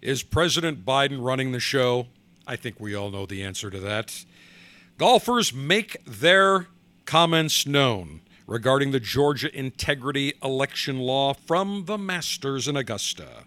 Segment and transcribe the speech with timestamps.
[0.00, 2.06] Is President Biden running the show?
[2.46, 4.24] I think we all know the answer to that.
[4.96, 6.68] Golfers make their
[7.04, 13.44] comments known regarding the Georgia integrity election law from the Masters in Augusta.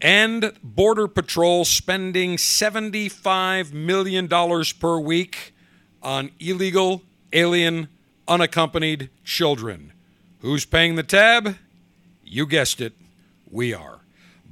[0.00, 5.54] And Border Patrol spending $75 million per week
[6.02, 7.02] on illegal,
[7.32, 7.88] alien,
[8.28, 9.92] unaccompanied children.
[10.40, 11.56] Who's paying the tab?
[12.24, 12.92] You guessed it,
[13.50, 14.01] we are.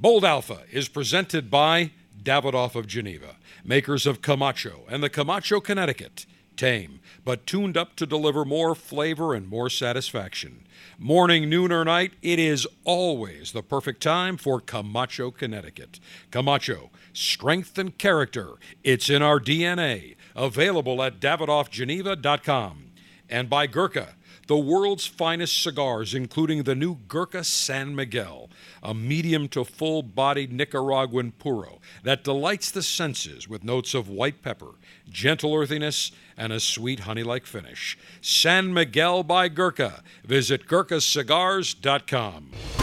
[0.01, 6.25] Bold Alpha is presented by Davidoff of Geneva, makers of Camacho and the Camacho Connecticut.
[6.57, 10.65] Tame, but tuned up to deliver more flavor and more satisfaction.
[10.97, 15.99] Morning, noon, or night, it is always the perfect time for Camacho, Connecticut.
[16.31, 18.53] Camacho, strength and character.
[18.83, 20.15] It's in our DNA.
[20.35, 22.91] Available at DavidoffGeneva.com.
[23.29, 24.15] And by Gurkha,
[24.51, 28.49] the world's finest cigars, including the new Gurkha San Miguel,
[28.83, 34.41] a medium to full bodied Nicaraguan puro that delights the senses with notes of white
[34.41, 34.71] pepper,
[35.09, 37.97] gentle earthiness, and a sweet honey like finish.
[38.19, 40.03] San Miguel by Gurkha.
[40.25, 42.80] Visit GurkhaCigars.com.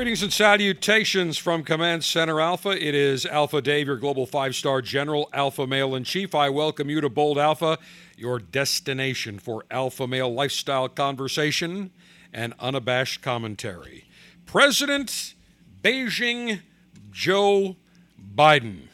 [0.00, 2.70] Greetings and salutations from Command Center Alpha.
[2.70, 6.34] It is Alpha Dave, your global five star general, Alpha Male in Chief.
[6.34, 7.76] I welcome you to Bold Alpha,
[8.16, 11.90] your destination for alpha male lifestyle conversation
[12.32, 14.06] and unabashed commentary.
[14.46, 15.34] President
[15.82, 16.60] Beijing
[17.10, 17.76] Joe
[18.34, 18.84] Biden.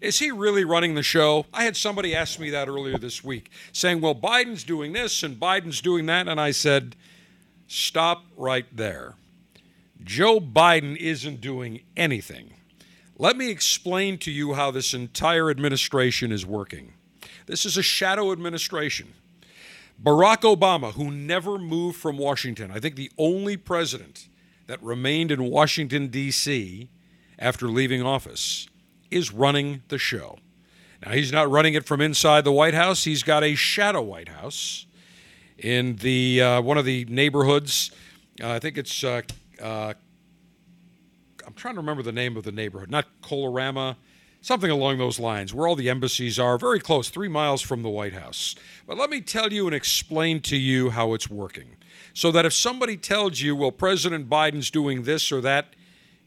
[0.00, 1.46] Is he really running the show?
[1.52, 5.36] I had somebody ask me that earlier this week, saying, well, Biden's doing this and
[5.36, 6.28] Biden's doing that.
[6.28, 6.94] And I said,
[7.66, 9.16] stop right there.
[10.02, 12.54] Joe Biden isn't doing anything.
[13.16, 16.94] Let me explain to you how this entire administration is working.
[17.46, 19.14] This is a shadow administration.
[20.02, 24.28] Barack Obama, who never moved from Washington, I think the only president
[24.66, 26.88] that remained in Washington, D.C.
[27.38, 28.66] after leaving office,
[29.10, 30.38] is running the show.
[31.04, 34.30] Now, he's not running it from inside the White House, he's got a shadow White
[34.30, 34.86] House
[35.58, 37.90] in the uh, one of the neighborhoods.
[38.42, 39.22] Uh, I think it's uh,
[39.60, 39.94] uh,
[41.46, 43.96] I'm trying to remember the name of the neighborhood, not Kalorama,
[44.40, 47.88] something along those lines, where all the embassies are, very close, three miles from the
[47.88, 48.54] White House.
[48.86, 51.76] But let me tell you and explain to you how it's working.
[52.12, 55.74] So that if somebody tells you, well, President Biden's doing this or that,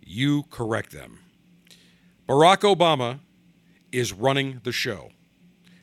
[0.04, 1.20] you correct them.
[2.28, 3.20] Barack Obama
[3.92, 5.12] is running the show.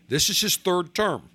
[0.08, 1.30] This is his third term.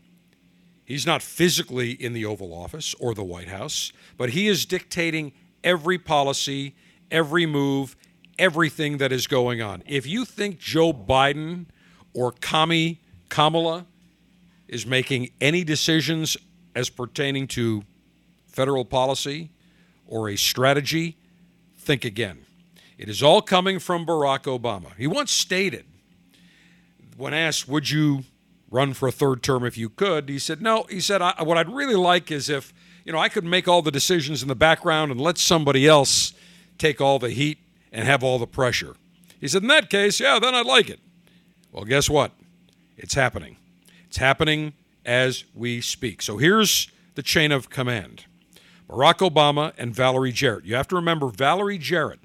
[0.85, 5.33] He's not physically in the Oval Office or the White House, but he is dictating
[5.63, 6.75] every policy,
[7.11, 7.95] every move,
[8.37, 9.83] everything that is going on.
[9.85, 11.65] If you think Joe Biden
[12.13, 13.85] or Kami Kamala
[14.67, 16.37] is making any decisions
[16.75, 17.83] as pertaining to
[18.47, 19.51] federal policy
[20.07, 21.17] or a strategy,
[21.77, 22.45] think again.
[22.97, 24.95] It is all coming from Barack Obama.
[24.97, 25.85] He once stated,
[27.15, 28.23] when asked, Would you
[28.69, 30.29] run for a third term if you could?
[30.29, 30.85] He said, No.
[30.89, 32.73] He said, What I'd really like is if
[33.09, 36.31] you know, I could make all the decisions in the background and let somebody else
[36.77, 37.57] take all the heat
[37.91, 38.95] and have all the pressure.
[39.41, 40.99] He said, in that case, yeah, then I'd like it.
[41.71, 42.33] Well, guess what?
[42.97, 43.57] It's happening.
[44.05, 44.73] It's happening
[45.07, 46.21] as we speak.
[46.21, 48.25] So here's the chain of command
[48.87, 50.65] Barack Obama and Valerie Jarrett.
[50.65, 52.19] You have to remember, Valerie Jarrett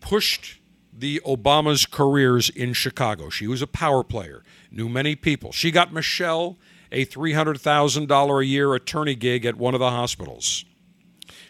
[0.00, 0.58] pushed
[0.90, 3.28] the Obama's careers in Chicago.
[3.28, 5.52] She was a power player, knew many people.
[5.52, 6.56] She got Michelle
[6.92, 10.64] a $300,000 a year attorney gig at one of the hospitals.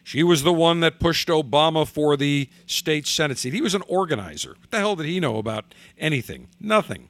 [0.02, 3.52] She was the one that pushed Obama for the state Senate seat.
[3.52, 4.56] He was an organizer.
[4.58, 6.48] What the hell did he know about anything?
[6.58, 7.08] Nothing.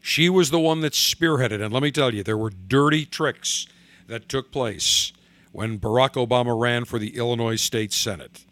[0.00, 1.62] She was the one that spearheaded.
[1.62, 3.66] And let me tell you, there were dirty tricks
[4.06, 5.12] that took place
[5.50, 8.44] when Barack Obama ran for the Illinois State Senate.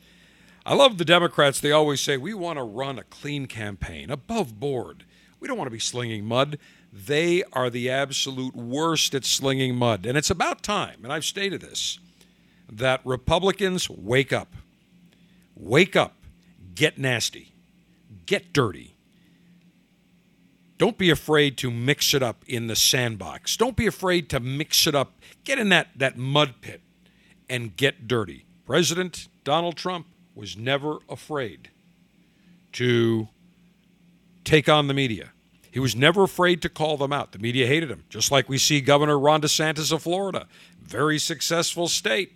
[0.64, 1.60] I love the Democrats.
[1.60, 5.04] They always say, we want to run a clean campaign, above board.
[5.40, 6.58] We don't want to be slinging mud.
[6.92, 10.04] They are the absolute worst at slinging mud.
[10.04, 11.98] And it's about time, and I've stated this,
[12.70, 14.54] that Republicans wake up.
[15.56, 16.16] Wake up.
[16.74, 17.54] Get nasty.
[18.26, 18.94] Get dirty.
[20.76, 23.56] Don't be afraid to mix it up in the sandbox.
[23.56, 25.12] Don't be afraid to mix it up.
[25.44, 26.82] Get in that, that mud pit
[27.48, 28.46] and get dirty.
[28.66, 31.70] President Donald Trump was never afraid
[32.72, 33.28] to
[34.44, 35.30] take on the media.
[35.72, 37.32] He was never afraid to call them out.
[37.32, 40.46] The media hated him, just like we see Governor Ron DeSantis of Florida.
[40.82, 42.34] Very successful state.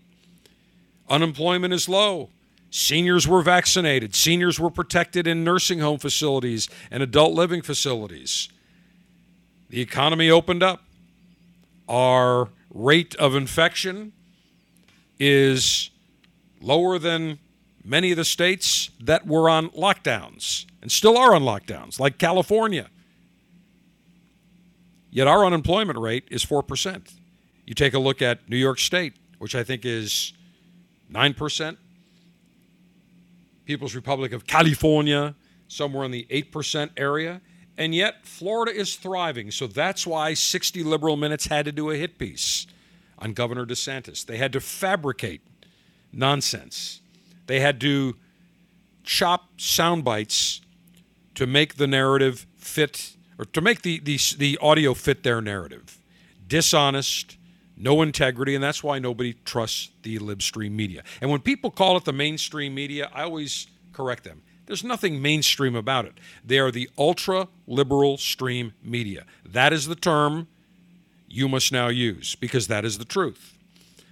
[1.10, 2.30] Unemployment is low.
[2.70, 4.14] Seniors were vaccinated.
[4.14, 8.48] Seniors were protected in nursing home facilities and adult living facilities.
[9.68, 10.82] The economy opened up.
[11.88, 14.12] Our rate of infection
[15.18, 15.90] is
[16.62, 17.38] lower than
[17.84, 22.88] many of the states that were on lockdowns and still are on lockdowns, like California.
[25.16, 27.10] Yet our unemployment rate is 4%.
[27.64, 30.34] You take a look at New York State, which I think is
[31.10, 31.78] 9%.
[33.64, 35.34] People's Republic of California,
[35.68, 37.40] somewhere in the 8% area.
[37.78, 39.50] And yet Florida is thriving.
[39.50, 42.66] So that's why 60 Liberal Minutes had to do a hit piece
[43.18, 44.22] on Governor DeSantis.
[44.26, 45.40] They had to fabricate
[46.12, 47.00] nonsense.
[47.46, 48.16] They had to
[49.02, 50.60] chop sound bites
[51.36, 55.98] to make the narrative fit or to make the, the, the audio fit their narrative.
[56.48, 57.36] Dishonest,
[57.76, 61.02] no integrity, and that's why nobody trusts the libstream media.
[61.20, 64.42] And when people call it the mainstream media, I always correct them.
[64.66, 66.14] There's nothing mainstream about it.
[66.44, 69.24] They are the ultra liberal stream media.
[69.44, 70.48] That is the term
[71.28, 73.56] you must now use because that is the truth.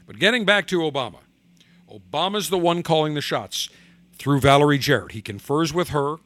[0.06, 1.18] But getting back to Obama,
[1.90, 3.68] Obama's the one calling the shots
[4.16, 5.12] through Valerie Jarrett.
[5.12, 6.16] He confers with her.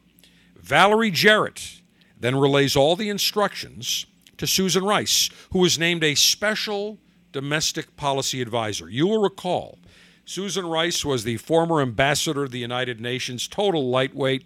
[0.55, 1.78] Valerie Jarrett
[2.19, 4.05] then relays all the instructions
[4.37, 6.97] to Susan Rice, who was named a special
[7.31, 8.89] domestic policy advisor.
[8.89, 9.77] You will recall
[10.25, 14.45] Susan Rice was the former ambassador of the United Nations, total lightweight,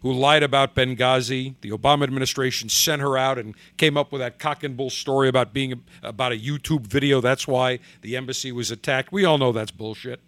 [0.00, 1.54] who lied about Benghazi.
[1.60, 5.28] The Obama administration sent her out and came up with that cock and bull story
[5.28, 7.20] about being about a YouTube video.
[7.20, 9.12] That's why the embassy was attacked.
[9.12, 10.20] We all know that's bullshit.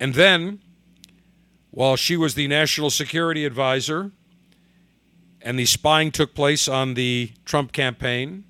[0.00, 0.60] And then,
[1.70, 4.10] while she was the national security advisor,
[5.44, 8.44] and the spying took place on the Trump campaign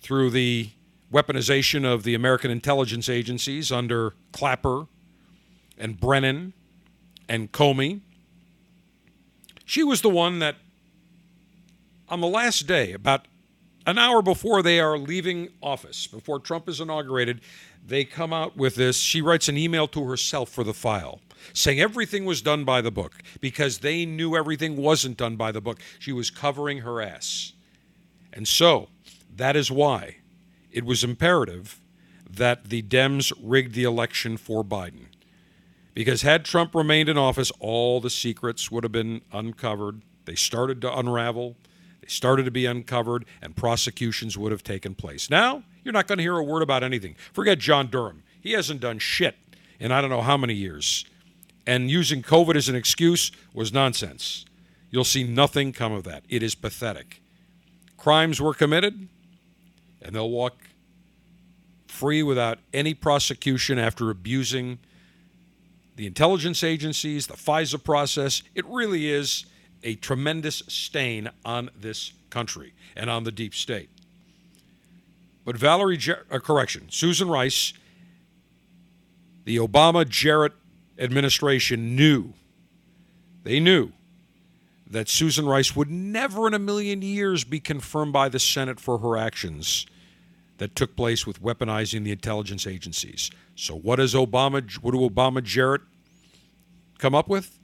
[0.00, 0.70] through the
[1.12, 4.86] weaponization of the American intelligence agencies under Clapper
[5.76, 6.52] and Brennan
[7.28, 8.00] and Comey.
[9.64, 10.56] She was the one that,
[12.08, 13.26] on the last day, about
[13.88, 17.40] an hour before they are leaving office, before Trump is inaugurated,
[17.84, 18.98] they come out with this.
[18.98, 21.20] She writes an email to herself for the file
[21.52, 25.60] saying everything was done by the book because they knew everything wasn't done by the
[25.60, 25.80] book.
[25.98, 27.52] She was covering her ass.
[28.32, 28.88] And so
[29.34, 30.16] that is why
[30.70, 31.80] it was imperative
[32.28, 35.06] that the Dems rigged the election for Biden.
[35.94, 40.02] Because had Trump remained in office, all the secrets would have been uncovered.
[40.26, 41.56] They started to unravel,
[42.08, 45.30] started to be uncovered, and prosecutions would have taken place.
[45.30, 47.14] Now, you're not going to hear a word about anything.
[47.32, 48.22] Forget John Durham.
[48.40, 49.36] He hasn't done shit
[49.78, 51.04] in I don't know how many years.
[51.66, 54.44] And using COVID as an excuse was nonsense.
[54.90, 56.24] You'll see nothing come of that.
[56.28, 57.20] It is pathetic.
[57.96, 59.08] Crimes were committed,
[60.00, 60.56] and they'll walk
[61.86, 64.78] free without any prosecution after abusing
[65.96, 68.42] the intelligence agencies, the FISA process.
[68.54, 69.46] It really is
[69.82, 73.90] a tremendous stain on this country and on the deep state.
[75.44, 77.72] But Valerie, Jar- uh, correction, Susan Rice,
[79.44, 80.52] the Obama Jarrett
[80.98, 82.34] administration knew,
[83.44, 83.92] they knew
[84.90, 88.98] that Susan Rice would never in a million years be confirmed by the Senate for
[88.98, 89.86] her actions
[90.58, 93.30] that took place with weaponizing the intelligence agencies.
[93.54, 95.82] So what does Obama what do Obama Jarrett
[96.98, 97.57] come up with?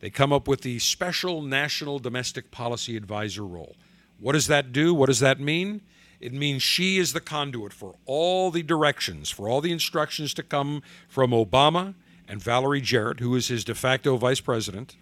[0.00, 3.76] They come up with the special national domestic policy advisor role.
[4.18, 4.94] What does that do?
[4.94, 5.82] What does that mean?
[6.20, 10.42] It means she is the conduit for all the directions, for all the instructions to
[10.42, 11.94] come from Obama
[12.28, 14.96] and Valerie Jarrett, who is his de facto vice president.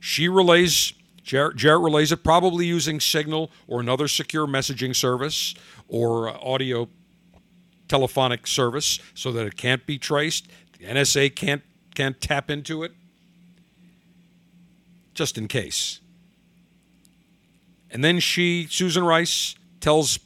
[0.00, 5.54] She relays, Jarrett, Jarrett relays it probably using Signal or another secure messaging service
[5.88, 6.88] or uh, audio
[7.88, 10.48] telephonic service so that it can't be traced.
[10.78, 11.62] The NSA can't,
[11.94, 12.92] can't tap into it,
[15.16, 16.00] just in case.
[17.90, 20.18] And then she, Susan Rice, tells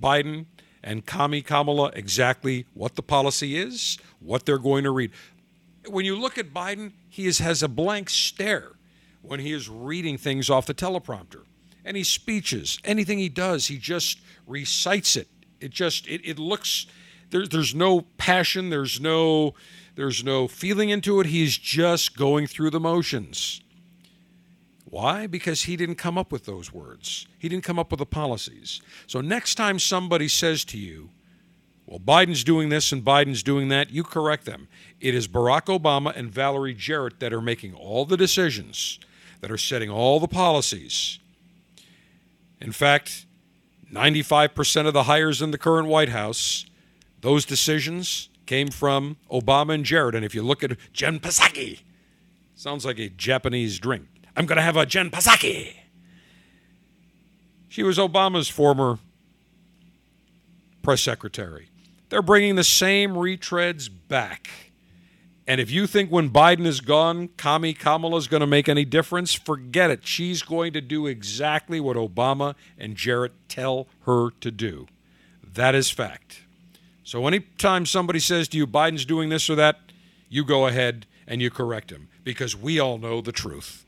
[0.00, 0.46] Biden
[0.82, 5.10] and Kami Kamala exactly what the policy is, what they're going to read.
[5.88, 8.72] When you look at Biden, he is, has a blank stare
[9.22, 11.42] when he is reading things off the teleprompter.
[11.84, 15.28] Any speeches, anything he does, he just recites it.
[15.60, 16.86] It just it, it looks
[17.30, 19.54] there, there's no passion, there's no
[19.94, 21.26] there's no feeling into it.
[21.26, 23.60] He's just going through the motions.
[24.96, 25.26] Why?
[25.26, 27.26] Because he didn't come up with those words.
[27.38, 28.80] He didn't come up with the policies.
[29.06, 31.10] So next time somebody says to you,
[31.84, 34.68] well, Biden's doing this and Biden's doing that, you correct them.
[34.98, 38.98] It is Barack Obama and Valerie Jarrett that are making all the decisions,
[39.42, 41.18] that are setting all the policies.
[42.62, 43.26] In fact,
[43.92, 46.64] 95% of the hires in the current White House,
[47.20, 50.14] those decisions came from Obama and Jarrett.
[50.14, 51.80] And if you look at Jen Psaki,
[52.54, 54.06] sounds like a Japanese drink.
[54.36, 55.74] I'm going to have a Jen Psaki.
[57.68, 58.98] She was Obama's former
[60.82, 61.68] press secretary.
[62.10, 64.48] They're bringing the same retreads back.
[65.48, 68.84] And if you think when Biden is gone, Kami Kamala is going to make any
[68.84, 70.06] difference, forget it.
[70.06, 74.86] She's going to do exactly what Obama and Jarrett tell her to do.
[75.42, 76.42] That is fact.
[77.04, 79.78] So anytime somebody says to you, Biden's doing this or that,
[80.28, 83.85] you go ahead and you correct him because we all know the truth.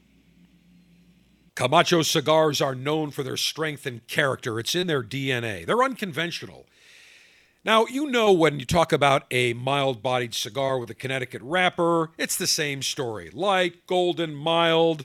[1.59, 4.61] Camacho cigars are known for their strength and character.
[4.61, 5.67] It's in their DNA.
[5.67, 6.67] They're unconventional.
[7.65, 12.11] Now, you know when you talk about a mild bodied cigar with a Connecticut wrapper,
[12.17, 15.05] it's the same story light, golden, mild.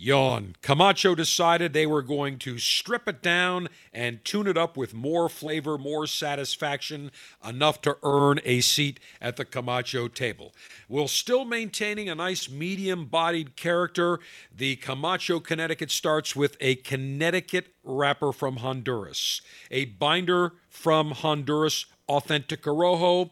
[0.00, 0.54] Yawn.
[0.62, 5.28] Camacho decided they were going to strip it down and tune it up with more
[5.28, 7.10] flavor, more satisfaction,
[7.46, 10.54] enough to earn a seat at the Camacho table.
[10.86, 14.20] While still maintaining a nice medium bodied character,
[14.54, 19.40] the Camacho Connecticut starts with a Connecticut wrapper from Honduras,
[19.70, 23.30] a binder from Honduras, Authentic Corojo,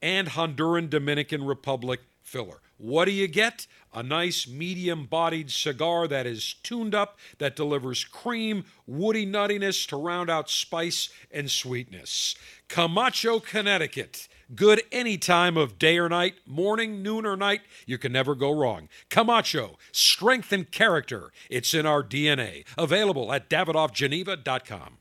[0.00, 2.60] and Honduran Dominican Republic filler.
[2.76, 3.66] What do you get?
[3.94, 9.96] A nice medium bodied cigar that is tuned up, that delivers cream, woody nuttiness to
[9.96, 12.34] round out spice and sweetness.
[12.68, 14.26] Camacho, Connecticut.
[14.54, 17.62] Good any time of day or night, morning, noon, or night.
[17.86, 18.88] You can never go wrong.
[19.10, 21.32] Camacho, strength and character.
[21.48, 22.64] It's in our DNA.
[22.76, 24.98] Available at davidoffgeneva.com.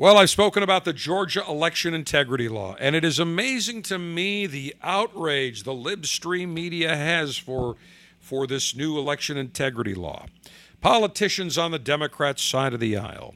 [0.00, 4.46] Well, I've spoken about the Georgia election integrity law, and it is amazing to me
[4.46, 7.76] the outrage the libstream media has for,
[8.18, 10.24] for this new election integrity law.
[10.80, 13.34] Politicians on the Democrat side of the aisle.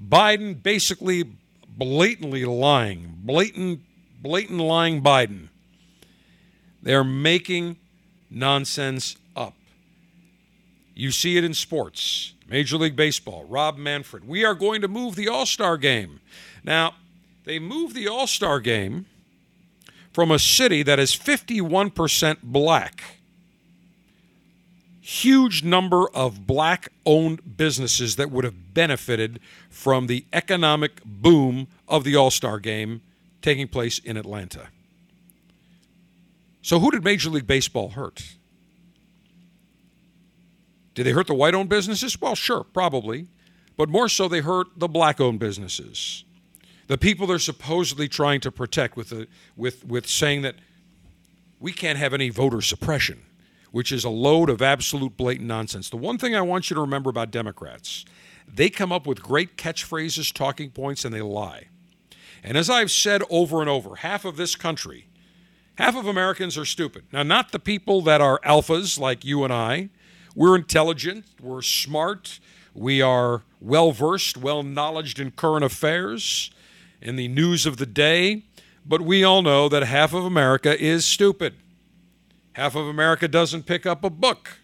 [0.00, 1.32] Biden basically
[1.76, 3.80] blatantly lying, blatant,
[4.22, 5.48] blatant lying Biden.
[6.80, 7.76] They're making
[8.30, 9.54] nonsense up.
[10.94, 12.33] You see it in sports.
[12.48, 14.26] Major League Baseball, Rob Manfred.
[14.26, 16.20] We are going to move the All Star game.
[16.62, 16.94] Now,
[17.44, 19.06] they moved the All Star game
[20.12, 23.02] from a city that is 51% black.
[25.00, 32.04] Huge number of black owned businesses that would have benefited from the economic boom of
[32.04, 33.02] the All Star game
[33.42, 34.68] taking place in Atlanta.
[36.62, 38.36] So, who did Major League Baseball hurt?
[40.94, 42.20] Did they hurt the white owned businesses?
[42.20, 43.26] Well, sure, probably.
[43.76, 46.24] But more so, they hurt the black owned businesses.
[46.86, 50.56] The people they're supposedly trying to protect with, the, with, with saying that
[51.58, 53.22] we can't have any voter suppression,
[53.72, 55.88] which is a load of absolute blatant nonsense.
[55.88, 58.04] The one thing I want you to remember about Democrats,
[58.46, 61.68] they come up with great catchphrases, talking points, and they lie.
[62.44, 65.08] And as I've said over and over, half of this country,
[65.76, 67.04] half of Americans are stupid.
[67.10, 69.88] Now, not the people that are alphas like you and I,
[70.34, 72.40] we're intelligent, we're smart,
[72.74, 76.50] we are well versed, well knowledged in current affairs,
[77.00, 78.42] in the news of the day,
[78.86, 81.54] but we all know that half of America is stupid.
[82.54, 84.58] Half of America doesn't pick up a book.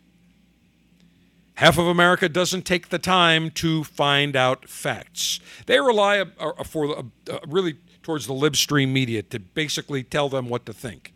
[1.54, 5.40] Half of America doesn't take the time to find out facts.
[5.66, 7.02] They rely uh, uh, for uh,
[7.46, 11.12] really towards the libstream media to basically tell them what to think.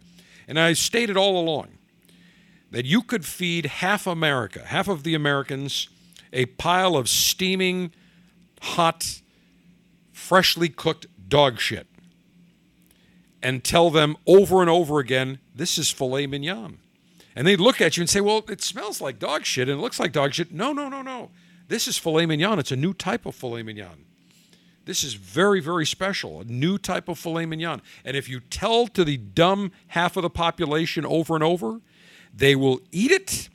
[0.46, 1.68] And I stated all along
[2.74, 5.88] that you could feed half America, half of the Americans,
[6.32, 7.92] a pile of steaming,
[8.60, 9.20] hot,
[10.12, 11.86] freshly cooked dog shit
[13.40, 16.78] and tell them over and over again, this is filet mignon.
[17.36, 19.82] And they'd look at you and say, well, it smells like dog shit and it
[19.82, 20.50] looks like dog shit.
[20.50, 21.30] No, no, no, no.
[21.68, 22.58] This is filet mignon.
[22.58, 24.04] It's a new type of filet mignon.
[24.84, 27.82] This is very, very special, a new type of filet mignon.
[28.04, 31.80] And if you tell to the dumb half of the population over and over,
[32.34, 33.48] they will eat it.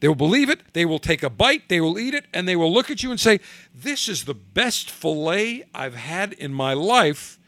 [0.00, 0.72] They will believe it.
[0.74, 1.68] They will take a bite.
[1.68, 2.26] They will eat it.
[2.32, 3.40] And they will look at you and say,
[3.74, 7.38] This is the best filet I've had in my life.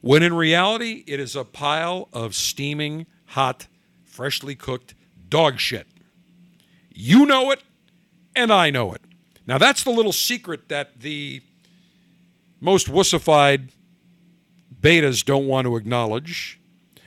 [0.00, 3.68] When in reality, it is a pile of steaming, hot,
[4.04, 4.94] freshly cooked
[5.30, 5.86] dog shit.
[6.90, 7.62] You know it,
[8.36, 9.00] and I know it.
[9.46, 11.42] Now, that's the little secret that the
[12.60, 13.70] most wussified
[14.78, 16.60] betas don't want to acknowledge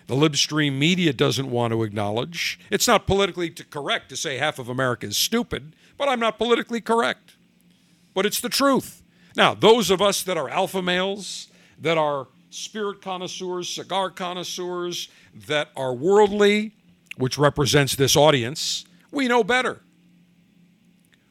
[0.07, 2.59] the libstream media doesn't want to acknowledge.
[2.71, 6.81] It's not politically correct to say half of America is stupid, but I'm not politically
[6.81, 7.35] correct.
[8.13, 9.03] But it's the truth.
[9.35, 11.47] Now, those of us that are alpha males,
[11.79, 15.09] that are spirit connoisseurs, cigar connoisseurs,
[15.47, 16.73] that are worldly,
[17.17, 19.81] which represents this audience, we know better.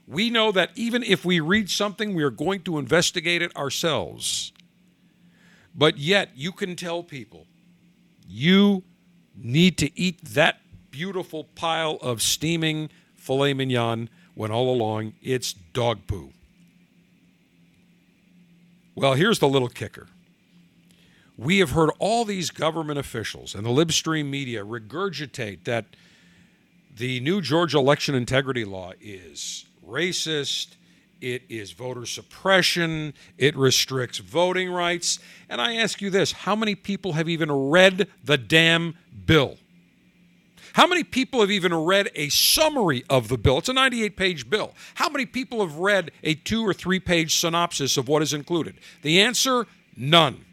[0.06, 4.52] We know that even if we read something, we are going to investigate it ourselves.
[5.74, 7.46] But yet, you can tell people
[8.26, 8.82] You
[9.36, 16.06] need to eat that beautiful pile of steaming filet mignon when all along it's dog
[16.06, 16.32] poo.
[18.94, 20.06] Well, here's the little kicker.
[21.36, 25.84] We have heard all these government officials and the libstream media regurgitate that
[26.96, 30.76] the new Georgia election integrity law is racist,
[31.20, 35.18] it is voter suppression, it restricts voting rights.
[35.48, 39.58] And I ask you this how many people have even read the damn bill?
[40.74, 43.56] How many people have even read a summary of the bill?
[43.58, 44.74] It's a 98 page bill.
[44.96, 48.74] How many people have read a two or three page synopsis of what is included?
[49.00, 50.44] The answer none.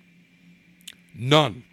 [1.14, 1.66] None.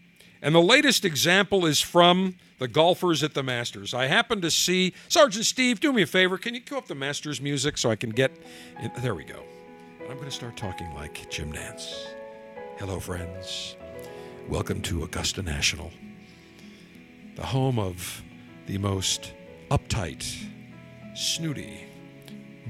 [0.42, 3.94] And the latest example is from the golfers at the Masters.
[3.94, 5.80] I happened to see Sergeant Steve.
[5.80, 6.36] Do me a favor.
[6.36, 8.30] Can you cue up the Masters music so I can get?
[8.82, 8.92] In?
[9.00, 9.42] There we go.
[10.02, 12.08] I'm going to start talking like Jim Nantz.
[12.78, 13.76] Hello, friends.
[14.46, 15.90] Welcome to Augusta National,
[17.36, 18.22] the home of
[18.66, 19.32] the most
[19.70, 20.30] uptight,
[21.14, 21.86] snooty,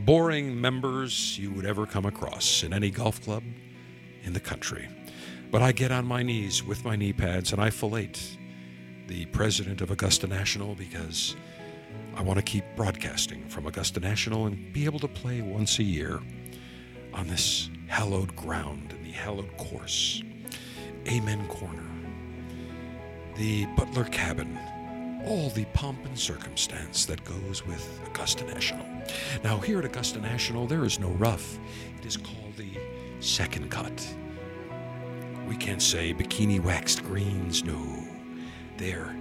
[0.05, 3.43] boring members you would ever come across in any golf club
[4.23, 4.89] in the country.
[5.51, 8.13] But I get on my knees with my knee pads and I fillet
[9.11, 11.35] the president of Augusta National because
[12.15, 15.83] I want to keep broadcasting from Augusta National and be able to play once a
[15.83, 16.21] year
[17.13, 20.23] on this hallowed ground and the hallowed course.
[21.09, 21.91] Amen Corner,
[23.35, 24.57] the Butler Cabin,
[25.27, 28.87] all the pomp and circumstance that goes with Augusta National.
[29.43, 31.59] Now, here at Augusta National, there is no rough.
[31.99, 32.79] It is called the
[33.19, 34.07] second cut.
[35.49, 38.00] We can't say bikini waxed greens, no.
[38.81, 39.15] They're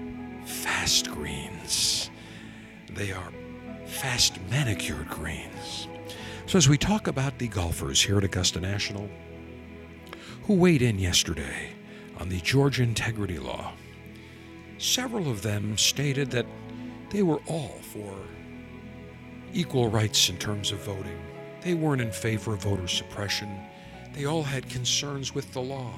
[0.46, 2.10] fast greens.
[2.94, 3.34] They are
[3.86, 5.90] fast manicured greens.
[6.46, 9.10] So, as we talk about the golfers here at Augusta National
[10.44, 11.74] who weighed in yesterday
[12.20, 13.74] on the Georgia Integrity Law,
[14.78, 16.46] several of them stated that
[17.10, 18.16] they were all for
[19.54, 21.20] equal rights in terms of voting.
[21.64, 23.60] They weren't in favor of voter suppression.
[24.14, 25.94] They all had concerns with the law.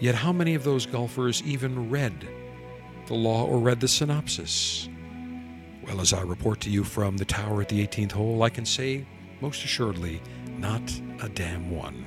[0.00, 2.28] Yet, how many of those golfers even read
[3.06, 4.88] the law or read the synopsis?
[5.84, 8.64] Well, as I report to you from the tower at the 18th hole, I can
[8.64, 9.06] say
[9.40, 10.20] most assuredly,
[10.58, 10.82] not
[11.20, 12.04] a damn one.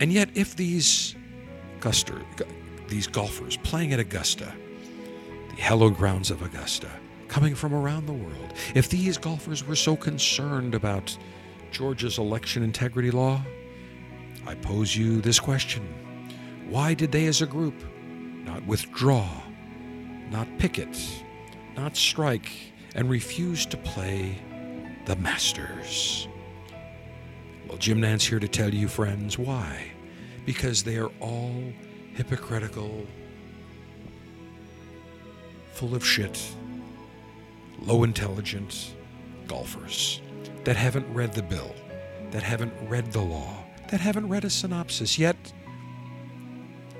[0.00, 1.14] And yet, if these
[1.80, 2.24] Guster,
[2.88, 4.52] these golfers playing at Augusta,
[5.50, 6.88] the hallowed grounds of Augusta,
[7.28, 11.16] coming from around the world, if these golfers were so concerned about
[11.70, 13.42] Georgia's election integrity law,
[14.46, 15.86] I pose you this question
[16.68, 17.74] Why did they as a group
[18.44, 19.26] not withdraw,
[20.30, 20.98] not picket,
[21.74, 22.50] not strike,
[22.94, 24.38] and refuse to play
[25.06, 26.28] the Masters?
[27.66, 29.92] Well, Jim Nantz here to tell you, friends, why.
[30.44, 31.54] Because they are all
[32.14, 33.06] hypocritical,
[35.72, 36.38] full of shit,
[37.80, 38.94] low intelligent
[39.46, 40.20] golfers
[40.64, 41.74] that haven't read the bill,
[42.30, 45.36] that haven't read the law, that haven't read a synopsis yet.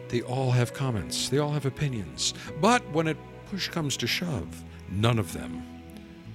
[0.09, 2.35] They all have comments, they all have opinions.
[2.61, 3.17] But when it
[3.51, 5.63] push comes to shove, none of them,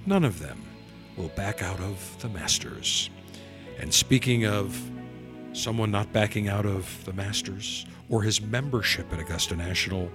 [0.06, 0.62] none of them
[1.16, 3.10] will back out of the Masters.
[3.78, 4.80] And speaking of
[5.52, 10.10] someone not backing out of the Masters or his membership at Augusta National,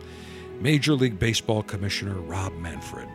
[0.59, 3.09] Major League Baseball Commissioner Rob Manfred,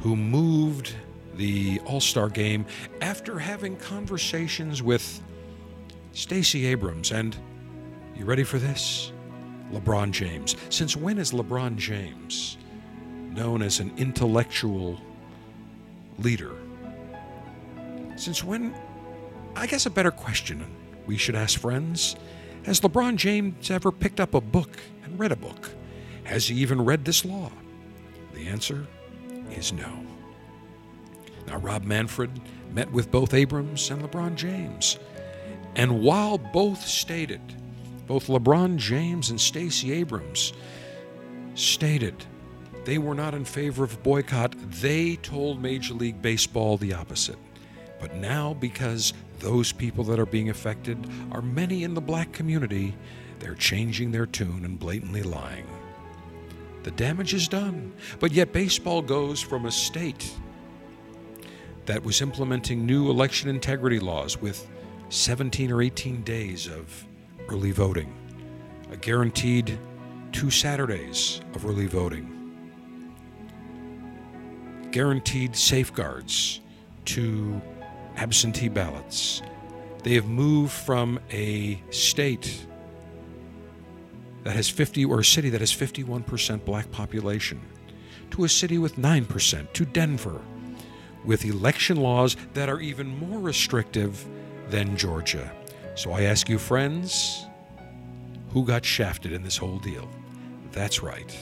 [0.00, 0.94] who moved
[1.34, 2.66] the All Star game
[3.00, 5.22] after having conversations with
[6.12, 7.36] Stacey Abrams and,
[8.14, 9.12] you ready for this?
[9.72, 10.56] LeBron James.
[10.68, 12.58] Since when is LeBron James
[13.30, 15.00] known as an intellectual
[16.18, 16.52] leader?
[18.16, 18.74] Since when?
[19.56, 20.64] I guess a better question
[21.06, 22.16] we should ask friends
[22.64, 25.70] Has LeBron James ever picked up a book and read a book?
[26.24, 27.50] Has he even read this law?
[28.34, 28.86] The answer
[29.50, 30.06] is no.
[31.46, 32.30] Now, Rob Manfred
[32.72, 34.98] met with both Abrams and LeBron James.
[35.74, 37.40] And while both stated,
[38.12, 40.52] both LeBron James and Stacey Abrams
[41.54, 42.14] stated
[42.84, 47.38] they were not in favor of a boycott, they told Major League Baseball the opposite.
[47.98, 52.94] But now, because those people that are being affected are many in the black community,
[53.38, 55.66] they're changing their tune and blatantly lying.
[56.82, 60.30] The damage is done, but yet baseball goes from a state
[61.86, 64.68] that was implementing new election integrity laws with
[65.08, 67.06] 17 or 18 days of
[67.52, 68.10] early voting,
[68.90, 69.78] a guaranteed
[70.32, 72.26] two Saturdays of early voting,
[74.90, 76.60] guaranteed safeguards
[77.04, 77.60] to
[78.16, 79.42] absentee ballots.
[80.02, 82.66] They have moved from a state
[84.44, 87.60] that has 50 or a city that has 51% black population
[88.30, 90.40] to a city with 9% to Denver
[91.24, 94.26] with election laws that are even more restrictive
[94.70, 95.52] than Georgia.
[95.94, 97.46] So I ask you friends,
[98.50, 100.08] who got shafted in this whole deal?
[100.72, 101.36] That's right.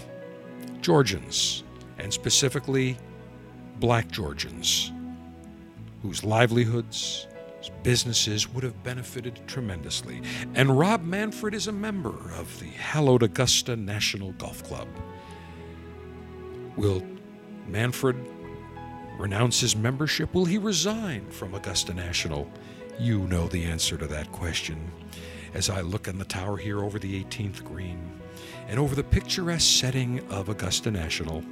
[0.80, 1.62] Georgians,
[1.98, 2.96] and specifically
[3.78, 4.92] black Georgians,
[6.02, 7.26] whose livelihoods,
[7.82, 10.22] businesses would have benefited tremendously.
[10.54, 14.88] And Rob Manfred is a member of the hallowed Augusta National Golf Club.
[16.76, 17.02] Will
[17.66, 18.16] Manfred
[19.18, 20.32] renounce his membership?
[20.34, 22.50] Will he resign from Augusta National?
[23.00, 24.92] You know the answer to that question.
[25.54, 28.20] As I look in the tower here over the 18th green
[28.68, 31.42] and over the picturesque setting of Augusta National,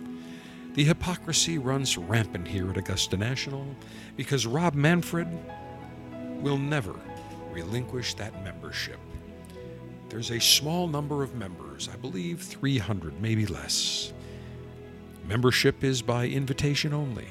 [0.74, 3.66] the hypocrisy runs rampant here at Augusta National
[4.14, 5.26] because Rob Manfred
[6.42, 6.94] will never
[7.50, 8.98] relinquish that membership.
[10.10, 14.12] There's a small number of members, I believe 300, maybe less.
[15.26, 17.28] Membership is by invitation only.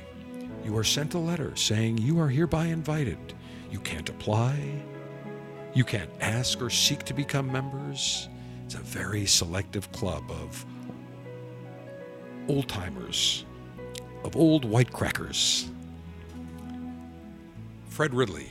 [0.65, 3.35] You are sent a letter saying you are hereby invited.
[3.71, 4.57] You can't apply.
[5.73, 8.29] You can't ask or seek to become members.
[8.65, 10.65] It's a very selective club of
[12.47, 13.45] old timers,
[14.23, 15.69] of old white crackers.
[17.89, 18.49] Fred Ridley,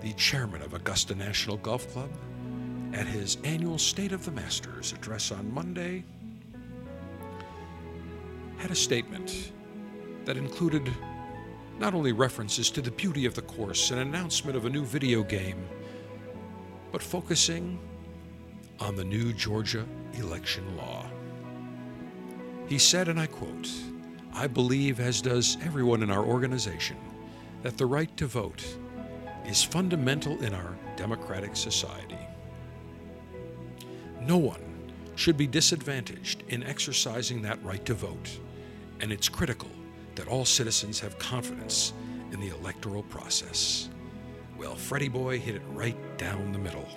[0.00, 2.10] the chairman of Augusta National Golf Club,
[2.92, 6.04] at his annual State of the Masters address on Monday,
[8.58, 9.52] had a statement
[10.24, 10.92] that included
[11.78, 15.22] not only references to the beauty of the course and announcement of a new video
[15.22, 15.66] game,
[16.92, 17.78] but focusing
[18.80, 19.84] on the new Georgia
[20.14, 21.04] election law.
[22.68, 23.68] He said, and I quote,
[24.32, 26.96] I believe, as does everyone in our organization,
[27.62, 28.64] that the right to vote
[29.46, 32.18] is fundamental in our democratic society.
[34.20, 34.60] No one
[35.16, 38.38] should be disadvantaged in exercising that right to vote,
[39.00, 39.70] and it's critical
[40.16, 41.92] that all citizens have confidence
[42.32, 43.88] in the electoral process.
[44.56, 46.88] Well, Freddie Boy hit it right down the middle.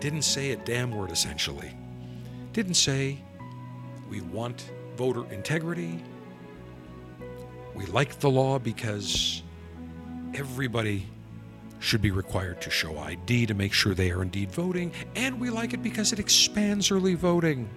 [0.00, 1.76] Didn't say a damn word, essentially.
[2.52, 3.18] Didn't say,
[4.08, 6.02] we want voter integrity.
[7.74, 9.42] We like the law because
[10.34, 11.06] everybody
[11.80, 15.50] should be required to show ID to make sure they are indeed voting, and we
[15.50, 17.68] like it because it expands early voting.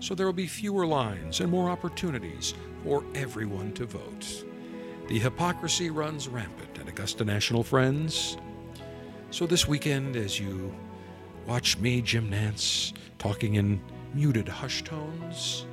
[0.00, 4.44] So there will be fewer lines and more opportunities for everyone to vote.
[5.08, 8.36] The hypocrisy runs rampant at Augusta National Friends.
[9.30, 10.72] So this weekend, as you
[11.46, 13.80] watch me, Jim Nantz, talking in
[14.14, 15.66] muted hush tones,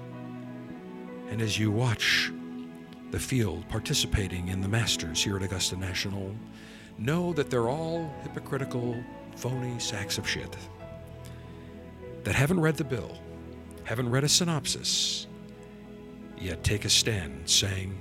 [1.29, 2.31] and as you watch
[3.11, 6.33] the field participating in the Masters here at Augusta National,
[6.97, 8.95] know that they're all hypocritical,
[9.35, 10.55] phony sacks of shit
[12.23, 13.19] that haven't read the bill,
[13.85, 15.27] haven't read a synopsis,
[16.37, 17.99] yet take a stand saying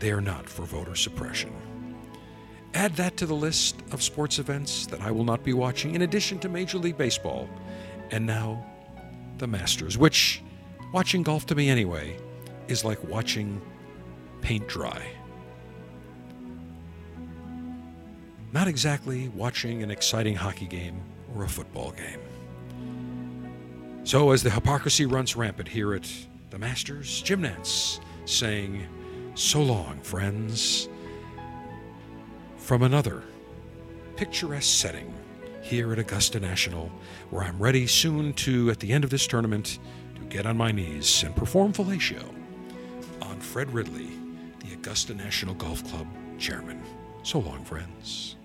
[0.00, 1.52] they are not for voter suppression.
[2.74, 6.02] Add that to the list of sports events that I will not be watching, in
[6.02, 7.48] addition to Major League Baseball,
[8.10, 8.64] and now
[9.38, 10.42] the Masters, which,
[10.92, 12.16] watching golf to me anyway,
[12.68, 13.60] is like watching
[14.40, 15.02] paint dry.
[18.52, 21.00] Not exactly watching an exciting hockey game
[21.34, 22.20] or a football game.
[24.02, 26.10] So, as the hypocrisy runs rampant here at
[26.48, 28.86] the Masters, Jim Nantz saying,
[29.34, 30.88] So long, friends,
[32.56, 33.22] from another
[34.16, 35.12] picturesque setting
[35.62, 36.90] here at Augusta National,
[37.28, 39.78] where I'm ready soon to, at the end of this tournament,
[40.14, 42.24] to get on my knees and perform fellatio
[43.22, 44.08] on Fred Ridley,
[44.64, 46.06] the Augusta National Golf Club
[46.38, 46.82] chairman.
[47.22, 48.36] So long, friends.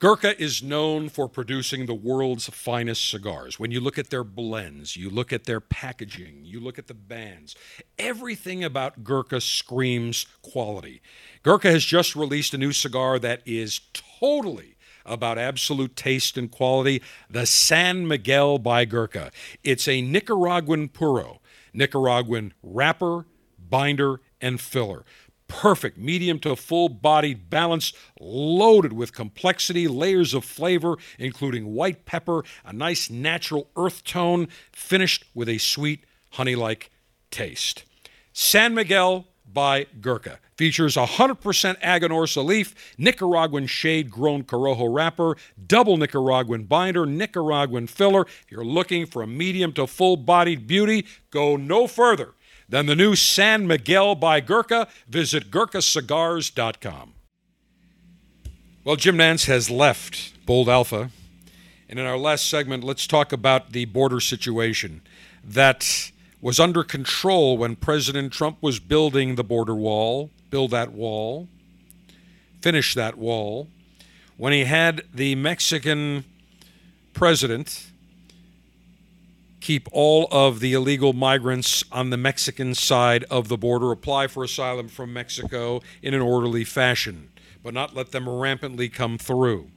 [0.00, 3.58] Gurkha is known for producing the world's finest cigars.
[3.58, 6.94] When you look at their blends, you look at their packaging, you look at the
[6.94, 7.56] bands,
[7.98, 11.02] everything about Gurkha screams quality.
[11.42, 17.02] Gurkha has just released a new cigar that is totally about absolute taste and quality
[17.28, 19.32] the San Miguel by Gurkha.
[19.64, 21.40] It's a Nicaraguan puro,
[21.74, 23.26] Nicaraguan wrapper,
[23.58, 25.04] binder, and filler
[25.48, 32.44] perfect medium to full bodied balance, loaded with complexity, layers of flavor, including white pepper,
[32.64, 36.90] a nice natural earth tone, finished with a sweet honey like
[37.30, 37.84] taste.
[38.32, 46.64] San Miguel by Gurkha features 100% Aganorsa leaf, Nicaraguan shade grown Corojo wrapper, double Nicaraguan
[46.64, 48.22] binder, Nicaraguan filler.
[48.22, 52.34] If you're looking for a medium to full bodied beauty, go no further
[52.68, 54.88] than the new San Miguel by Gurkha.
[55.08, 57.14] Visit GurkhaCigars.com.
[58.84, 61.10] Well, Jim Nantz has left Bold Alpha,
[61.88, 65.02] And in our last segment, let's talk about the border situation
[65.44, 71.48] that was under control when President Trump was building the border wall, build that wall,
[72.60, 73.68] finish that wall.
[74.36, 76.24] When he had the Mexican
[77.12, 77.87] president
[79.60, 84.44] keep all of the illegal migrants on the Mexican side of the border apply for
[84.44, 87.30] asylum from Mexico in an orderly fashion,
[87.62, 89.70] but not let them rampantly come through.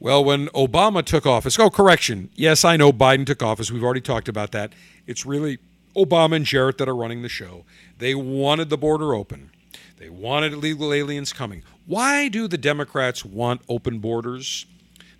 [0.00, 2.30] Well, when Obama took office, oh, correction.
[2.34, 3.70] Yes, I know Biden took office.
[3.70, 4.72] We've already talked about that.
[5.06, 5.58] It's really
[5.94, 7.64] Obama and Jarrett that are running the show.
[7.98, 9.50] They wanted the border open,
[9.98, 11.62] they wanted illegal aliens coming.
[11.86, 14.66] Why do the Democrats want open borders?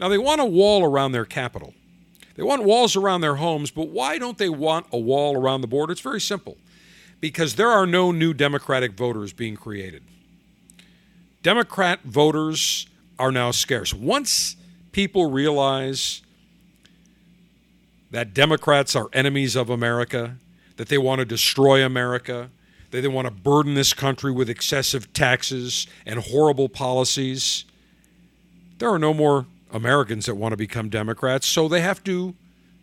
[0.00, 1.74] Now, they want a wall around their capital.
[2.35, 5.66] They want walls around their homes, but why don't they want a wall around the
[5.66, 5.92] border?
[5.92, 6.57] It's very simple
[7.21, 10.03] because there are no new Democratic voters being created.
[11.42, 12.87] Democrat voters
[13.18, 13.92] are now scarce.
[13.92, 14.57] Once
[14.92, 16.23] people realize
[18.11, 20.37] that Democrats are enemies of America,
[20.77, 22.51] that they want to destroy America,
[22.90, 27.64] that they want to burden this country with excessive taxes and horrible policies,
[28.79, 32.35] there are no more Americans that want to become Democrats, so they have to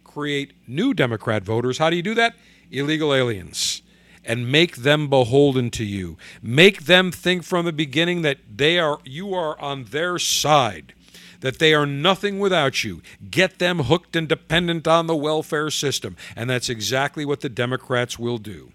[0.04, 1.78] create new Democrat voters.
[1.78, 2.36] How do you do that?
[2.72, 3.82] Illegal aliens.
[4.26, 6.18] And make them beholden to you.
[6.42, 10.94] Make them think from the beginning that they are you are on their side
[11.42, 13.02] that they are nothing without you.
[13.30, 16.16] Get them hooked and dependent on the welfare system.
[16.36, 18.72] And that's exactly what the Democrats will do.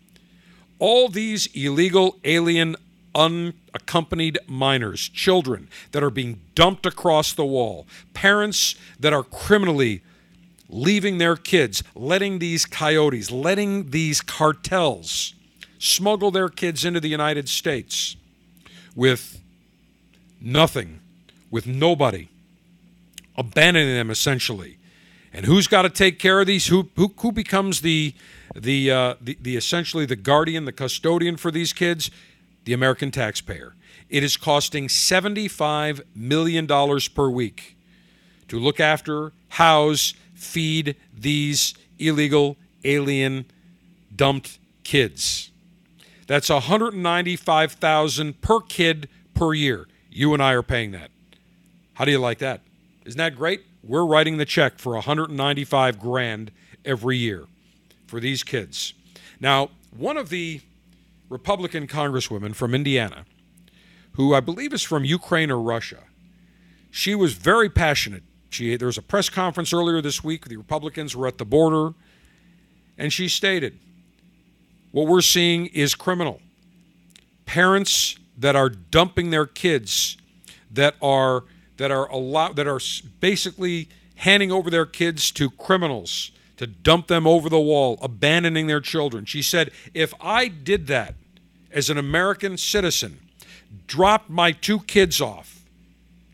[0.78, 2.76] All these illegal alien
[3.14, 10.02] unaccompanied minors, children that are being dumped across the wall, parents that are criminally
[10.68, 15.34] leaving their kids, letting these coyotes, letting these cartels
[15.78, 18.16] smuggle their kids into the United States
[18.94, 19.40] with
[20.40, 21.00] nothing,
[21.50, 22.28] with nobody
[23.36, 24.78] abandoning them essentially.
[25.32, 26.66] And who's got to take care of these?
[26.68, 28.14] Who who, who becomes the
[28.54, 32.10] the, uh, the the essentially the guardian, the custodian for these kids?
[32.64, 33.74] The American taxpayer.
[34.08, 37.76] It is costing $75 million per week
[38.48, 43.46] to look after, house, feed these illegal alien
[44.14, 45.50] dumped kids.
[46.26, 49.86] That's 195,000 per kid per year.
[50.10, 51.10] You and I are paying that.
[51.94, 52.60] How do you like that?
[53.04, 53.62] Isn't that great?
[53.82, 56.50] We're writing the check for 195 grand
[56.84, 57.44] every year
[58.06, 58.94] for these kids.
[59.40, 60.60] Now, one of the
[61.34, 63.24] Republican congresswoman from Indiana,
[64.12, 66.04] who I believe is from Ukraine or Russia,
[66.92, 68.22] she was very passionate.
[68.50, 70.46] She, there was a press conference earlier this week.
[70.46, 71.94] The Republicans were at the border,
[72.96, 73.80] and she stated,
[74.92, 76.40] What we're seeing is criminal.
[77.46, 80.16] Parents that are dumping their kids,
[80.70, 81.42] that are
[81.78, 82.80] that are allow, that are
[83.18, 88.80] basically handing over their kids to criminals to dump them over the wall, abandoning their
[88.80, 89.24] children.
[89.24, 91.16] She said, "If I did that
[91.74, 93.18] as an American citizen,
[93.86, 95.66] dropped my two kids off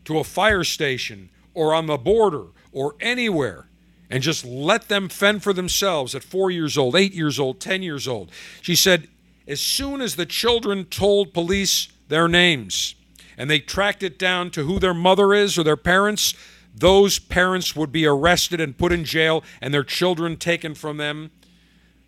[0.05, 3.67] to a fire station or on the border or anywhere."
[4.09, 7.81] And just let them fend for themselves at four years old, eight years old, 10
[7.81, 8.29] years old.
[8.61, 9.07] She said,
[9.47, 12.95] as soon as the children told police their names,
[13.37, 16.33] and they tracked it down to who their mother is or their parents,
[16.73, 21.31] those parents would be arrested and put in jail and their children taken from them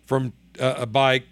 [0.06, 1.22] from uh, uh, by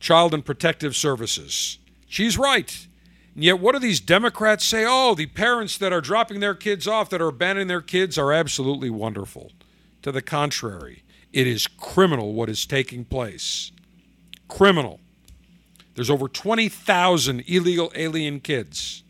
[0.00, 1.78] child and protective services.
[2.08, 2.86] She's right.
[3.34, 4.84] And yet, what do these Democrats say?
[4.86, 8.32] Oh, the parents that are dropping their kids off, that are abandoning their kids, are
[8.32, 9.52] absolutely wonderful.
[10.02, 13.72] To the contrary, it is criminal what is taking place.
[14.48, 15.00] Criminal.
[15.94, 19.02] There's over 20,000 illegal alien kids.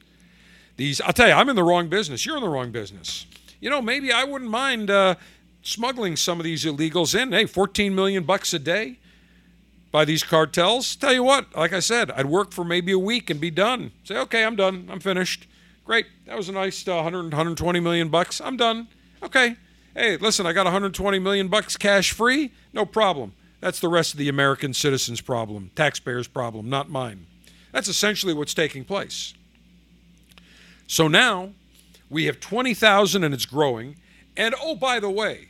[0.77, 2.25] These, I'll tell you, I'm in the wrong business.
[2.25, 3.27] You're in the wrong business.
[3.61, 5.17] You know, maybe I wouldn't mind uh,
[5.63, 7.33] smuggling some of these illegals in.
[7.33, 8.99] Hey, 14 million bucks a day
[9.91, 10.97] by these cartels.
[10.97, 13.93] Tell you what, like I said, I'd work for maybe a week and be done.
[14.05, 14.89] Say, okay, I'm done.
[14.91, 15.47] I'm finished.
[15.85, 16.07] Great.
[16.27, 18.41] That was a nice uh, 100, 120 million bucks.
[18.41, 18.89] I'm done.
[19.23, 19.57] Okay.
[19.95, 22.53] Hey, listen, I got 120 million bucks cash free.
[22.73, 23.33] No problem.
[23.61, 27.27] That's the rest of the American citizens' problem, taxpayers' problem, not mine.
[27.73, 29.35] That's essentially what's taking place.
[30.87, 31.51] So now
[32.09, 33.97] we have 20,000 and it's growing.
[34.37, 35.49] And oh, by the way,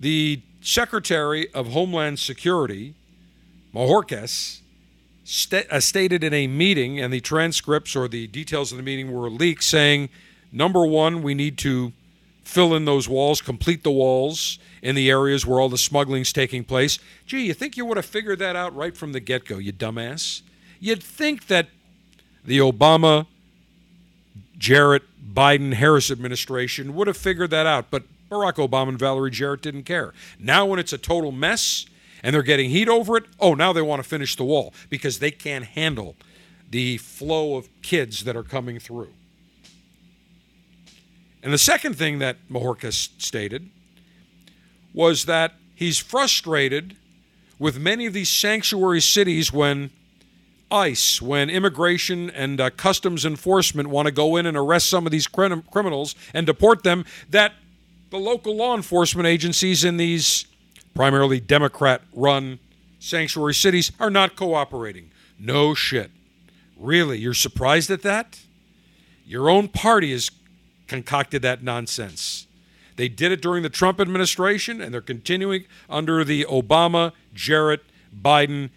[0.00, 2.94] the Secretary of Homeland Security,
[3.74, 4.60] Mayorkas,
[5.24, 9.12] st- uh, stated in a meeting, and the transcripts or the details of the meeting
[9.12, 10.08] were leaked, saying,
[10.52, 11.92] number one, we need to
[12.44, 16.64] fill in those walls, complete the walls in the areas where all the smuggling's taking
[16.64, 16.98] place.
[17.26, 19.72] Gee, you think you would have figured that out right from the get go, you
[19.72, 20.42] dumbass?
[20.80, 21.68] You'd think that
[22.44, 23.26] the Obama
[24.58, 29.60] Jarrett Biden Harris administration would have figured that out, but Barack Obama and Valerie Jarrett
[29.60, 30.14] didn't care.
[30.38, 31.86] Now, when it's a total mess
[32.22, 35.18] and they're getting heat over it, oh, now they want to finish the wall because
[35.18, 36.16] they can't handle
[36.70, 39.12] the flow of kids that are coming through.
[41.42, 43.70] And the second thing that Mayorkas stated
[44.94, 46.96] was that he's frustrated
[47.58, 49.90] with many of these sanctuary cities when
[50.70, 55.10] ICE, when immigration and uh, customs enforcement want to go in and arrest some of
[55.10, 57.54] these crim- criminals and deport them, that
[58.10, 60.46] the local law enforcement agencies in these
[60.94, 62.58] primarily Democrat run
[62.98, 65.10] sanctuary cities are not cooperating.
[65.38, 66.10] No shit.
[66.76, 67.18] Really?
[67.18, 68.40] You're surprised at that?
[69.24, 70.30] Your own party has
[70.88, 72.46] concocted that nonsense.
[72.96, 77.82] They did it during the Trump administration, and they're continuing under the Obama, Jarrett,
[78.14, 78.70] Biden,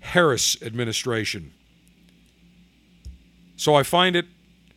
[0.00, 1.52] Harris administration.
[3.56, 4.26] So I find it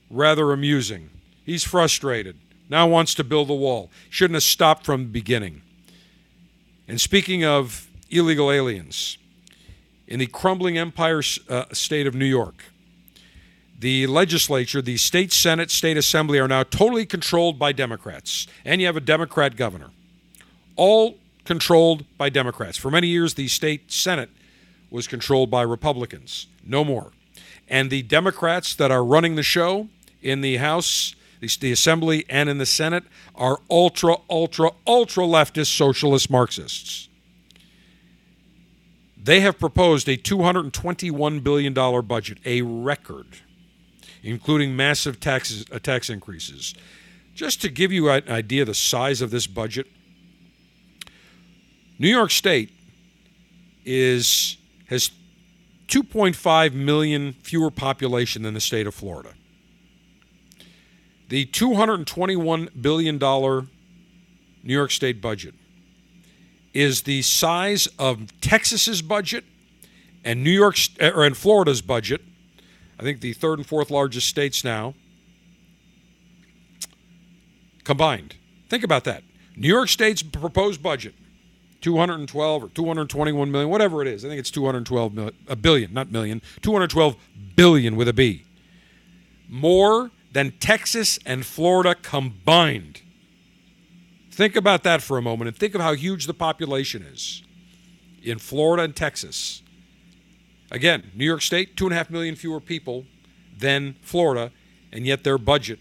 [0.10, 1.10] rather amusing.
[1.46, 2.38] He's frustrated.
[2.70, 3.90] Now wants to build a wall.
[4.10, 5.64] Shouldn't have stopped from the beginning.
[6.88, 9.18] And speaking of illegal aliens,
[10.08, 12.66] in the crumbling empire uh, state of New York,
[13.78, 18.88] the legislature, the state senate, state assembly are now totally controlled by Democrats, and you
[18.88, 19.92] have a Democrat governor.
[20.76, 22.78] All controlled by Democrats.
[22.78, 24.30] For many years, the state senate
[24.90, 26.48] was controlled by Republicans.
[26.66, 27.12] No more.
[27.70, 29.88] And the Democrats that are running the show
[30.22, 33.04] in the House, the, Assembly, and in the Senate
[33.36, 37.08] are ultra, ultra, ultra leftist socialist Marxists.
[39.22, 43.28] They have proposed a $221 billion budget, a record
[44.24, 46.74] including massive taxes, uh, tax increases.
[47.36, 49.88] Just to give you an idea of the size of this budget,
[51.98, 52.72] New York State
[53.86, 55.12] is has
[55.88, 59.34] 2.5 million fewer population than the state of Florida.
[61.30, 63.68] The 221 billion dollar
[64.64, 65.56] New York State budget
[66.74, 69.46] is the size of Texas's budget
[70.24, 72.22] and New York's uh, or in Florida's budget
[73.00, 74.94] I think the third and fourth largest states now
[77.86, 78.36] combined.
[78.68, 79.24] Think about that.
[79.56, 81.16] New York State's proposed budget
[81.82, 84.26] 212 or 221 million, whatever it is.
[84.26, 87.16] I think it's 212 million, a billion, not million, 212
[87.56, 88.46] billion with a B.
[89.48, 93.02] More than Texas and Florida combined.
[94.32, 97.44] Think about that for a moment and think of how huge the population is
[98.24, 99.64] in Florida and Texas.
[100.72, 103.06] Again, New York State, two and a half million fewer people
[103.58, 104.52] than Florida,
[104.92, 105.80] and yet their budget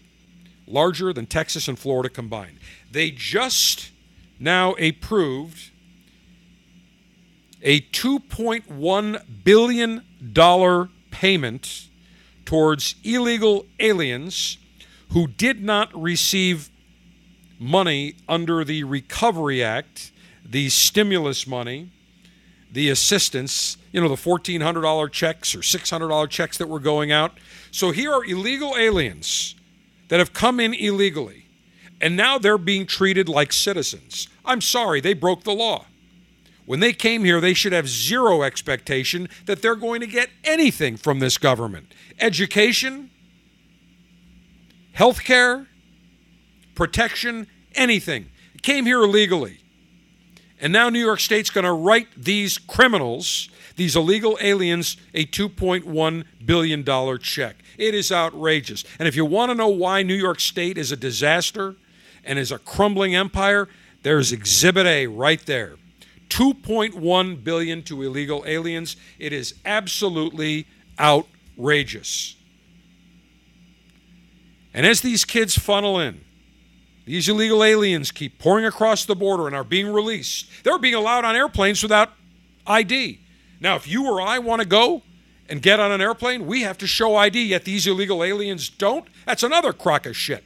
[0.67, 2.59] larger than Texas and Florida combined.
[2.91, 3.91] They just
[4.39, 5.71] now approved
[7.61, 10.03] a $2.1 billion
[11.11, 11.88] payment
[12.49, 14.57] towards illegal aliens
[15.11, 16.71] who did not receive
[17.59, 20.11] money under the Recovery Act,
[20.43, 21.91] the stimulus money,
[22.71, 27.37] the assistance you know, the $1,400 checks or $600 checks that were going out.
[27.69, 29.53] So here are illegal aliens
[30.07, 31.45] that have come in illegally,
[32.01, 34.27] and now they're being treated like citizens.
[34.43, 35.85] I'm sorry, they broke the law.
[36.69, 40.97] When they came here, they should have zero expectation that they're going to get anything
[40.97, 43.09] from this government education,
[44.91, 45.65] health care,
[46.75, 48.29] protection, anything.
[48.61, 49.61] came here illegally.
[50.61, 56.23] And now New York State's going to write these criminals these illegal aliens a $2.1
[56.45, 57.55] billion check.
[57.79, 58.83] It is outrageous.
[58.99, 61.77] And if you want to know why New York State is a disaster
[62.23, 63.67] and is a crumbling empire,
[64.03, 65.77] there's Exhibit A right there.
[66.29, 68.95] 2.1 billion to illegal aliens.
[69.17, 70.67] It is absolutely
[70.99, 72.35] outrageous.
[74.73, 76.21] And as these kids funnel in,
[77.05, 80.47] these illegal aliens keep pouring across the border and are being released.
[80.63, 82.13] They're being allowed on airplanes without
[82.67, 83.19] ID.
[83.59, 85.01] Now, if you or I want to go
[85.49, 89.07] and get on an airplane, we have to show ID, yet these illegal aliens don't.
[89.25, 90.43] That's another crock of shit.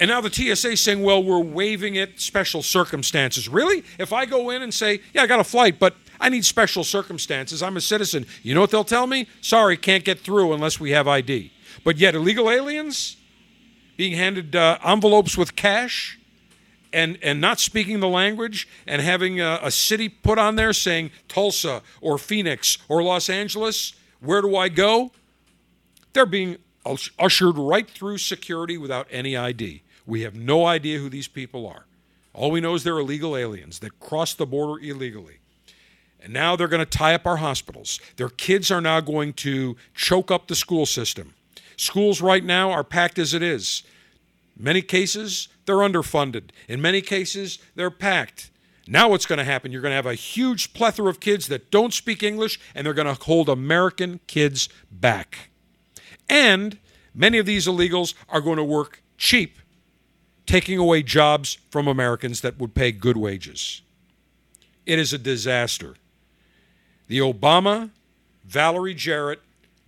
[0.00, 3.50] And now the TSA is saying, well, we're waiving it, special circumstances.
[3.50, 3.84] Really?
[3.98, 6.84] If I go in and say, yeah, I got a flight, but I need special
[6.84, 9.28] circumstances, I'm a citizen, you know what they'll tell me?
[9.42, 11.52] Sorry, can't get through unless we have ID.
[11.84, 13.18] But yet, illegal aliens
[13.98, 16.18] being handed uh, envelopes with cash
[16.92, 21.10] and and not speaking the language and having a, a, city put on there saying
[21.28, 25.12] Tulsa or Phoenix or Los Angeles, where do I go?
[26.12, 26.56] They're being
[27.18, 29.82] ushered right through security without any ID.
[30.06, 31.86] We have no idea who these people are.
[32.32, 35.38] All we know is they're illegal aliens that cross the border illegally.
[36.22, 37.98] And now they're going to tie up our hospitals.
[38.16, 41.34] Their kids are now going to choke up the school system
[41.80, 43.84] Schools right now are packed as it is.
[44.54, 46.50] Many cases, they're underfunded.
[46.68, 48.50] In many cases, they're packed.
[48.86, 49.72] Now, what's going to happen?
[49.72, 52.92] You're going to have a huge plethora of kids that don't speak English, and they're
[52.92, 55.48] going to hold American kids back.
[56.28, 56.76] And
[57.14, 59.56] many of these illegals are going to work cheap,
[60.46, 63.82] taking away jobs from Americans that would pay good wages.
[64.86, 65.94] It is a disaster.
[67.08, 67.90] The Obama,
[68.44, 69.40] Valerie Jarrett,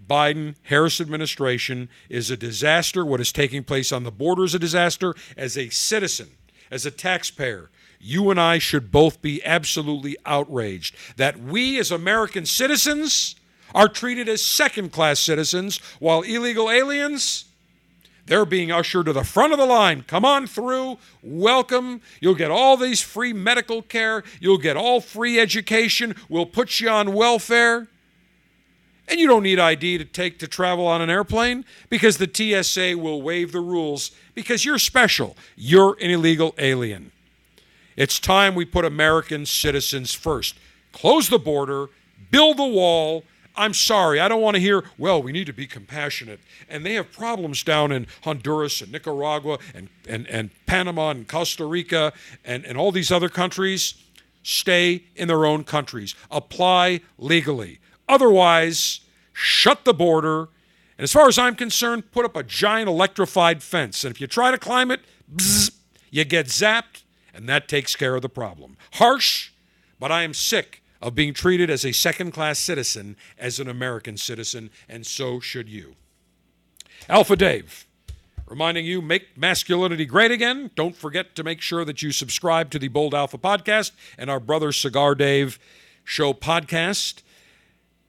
[0.04, 3.04] Biden Harris administration is a disaster.
[3.04, 5.14] What is taking place on the border is a disaster.
[5.36, 6.30] As a citizen,
[6.70, 12.46] as a taxpayer, you and I should both be absolutely outraged that we, as American
[12.46, 13.36] citizens,
[13.74, 17.44] are treated as second class citizens while illegal aliens.
[18.26, 20.04] They're being ushered to the front of the line.
[20.06, 20.98] Come on through.
[21.22, 22.00] Welcome.
[22.20, 24.22] You'll get all these free medical care.
[24.40, 26.14] You'll get all free education.
[26.28, 27.88] We'll put you on welfare.
[29.08, 32.96] And you don't need ID to take to travel on an airplane because the TSA
[32.96, 35.36] will waive the rules because you're special.
[35.56, 37.10] You're an illegal alien.
[37.96, 40.54] It's time we put American citizens first.
[40.92, 41.88] Close the border,
[42.30, 43.24] build the wall.
[43.56, 46.40] I'm sorry, I don't want to hear, well, we need to be compassionate.
[46.68, 51.66] And they have problems down in Honduras and Nicaragua and, and, and Panama and Costa
[51.66, 52.12] Rica
[52.44, 53.94] and, and all these other countries.
[54.42, 57.78] Stay in their own countries, apply legally.
[58.08, 59.00] Otherwise,
[59.32, 60.48] shut the border.
[60.98, 64.04] And as far as I'm concerned, put up a giant electrified fence.
[64.04, 65.00] And if you try to climb it,
[65.34, 65.70] bzz,
[66.10, 68.76] you get zapped, and that takes care of the problem.
[68.94, 69.50] Harsh,
[69.98, 74.16] but I am sick of being treated as a second class citizen as an American
[74.16, 75.96] citizen, and so should you.
[77.08, 77.86] Alpha Dave,
[78.46, 80.70] reminding you make masculinity great again.
[80.76, 84.38] Don't forget to make sure that you subscribe to the Bold Alpha podcast and our
[84.38, 85.58] brother Cigar Dave
[86.04, 87.21] show podcast.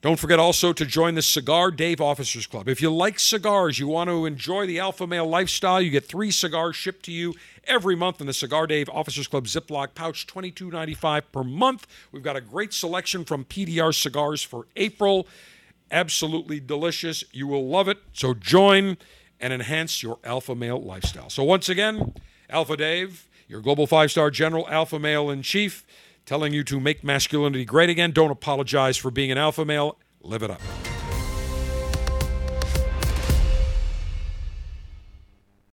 [0.03, 2.67] Don't forget also to join the Cigar Dave Officers Club.
[2.67, 6.29] If you like cigars, you want to enjoy the alpha male lifestyle, you get three
[6.29, 7.33] cigars shipped to you
[7.63, 11.87] every month in the Cigar Dave Officers Club Ziploc pouch, $22.95 per month.
[12.11, 15.25] We've got a great selection from PDR cigars for April.
[15.89, 17.23] Absolutely delicious.
[17.31, 17.99] You will love it.
[18.11, 18.97] So join
[19.39, 21.29] and enhance your alpha male lifestyle.
[21.29, 22.13] So once again,
[22.49, 25.85] Alpha Dave, your global five star general, alpha male in chief
[26.25, 28.11] telling you to make masculinity great again.
[28.11, 29.97] Don't apologize for being an alpha male.
[30.21, 30.61] Live it up.